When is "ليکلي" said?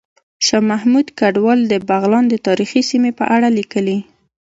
3.57-3.97